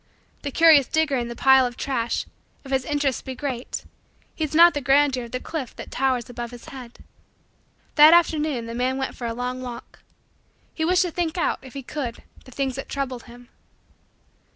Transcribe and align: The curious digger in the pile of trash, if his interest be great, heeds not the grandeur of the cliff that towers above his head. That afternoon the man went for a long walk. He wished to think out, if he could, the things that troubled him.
The 0.41 0.49
curious 0.49 0.87
digger 0.87 1.15
in 1.17 1.27
the 1.27 1.35
pile 1.35 1.63
of 1.63 1.77
trash, 1.77 2.25
if 2.65 2.71
his 2.71 2.85
interest 2.85 3.23
be 3.23 3.35
great, 3.35 3.85
heeds 4.33 4.55
not 4.55 4.73
the 4.73 4.81
grandeur 4.81 5.25
of 5.25 5.31
the 5.31 5.39
cliff 5.39 5.75
that 5.75 5.91
towers 5.91 6.27
above 6.27 6.49
his 6.49 6.65
head. 6.69 7.03
That 7.93 8.11
afternoon 8.11 8.65
the 8.65 8.73
man 8.73 8.97
went 8.97 9.15
for 9.15 9.27
a 9.27 9.33
long 9.35 9.61
walk. 9.61 9.99
He 10.73 10.83
wished 10.83 11.03
to 11.03 11.11
think 11.11 11.37
out, 11.37 11.59
if 11.61 11.75
he 11.75 11.83
could, 11.83 12.23
the 12.45 12.51
things 12.51 12.75
that 12.77 12.89
troubled 12.89 13.25
him. 13.25 13.49